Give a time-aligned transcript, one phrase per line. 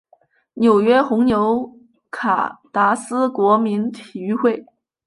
[0.55, 1.77] 纽约红牛
[2.09, 4.65] 卡达斯国民体育会